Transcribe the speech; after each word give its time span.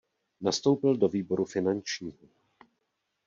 Nastoupil 0.41 0.95
do 0.97 1.07
výboru 1.09 1.45
finančního. 1.45 2.27